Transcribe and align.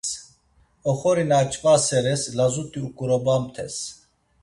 Oxori 0.89 1.23
na 1.29 1.37
aç̌vaseres 1.43 2.21
lazut̆i 2.37 2.79
uǩorobamt̆es. 2.87 3.75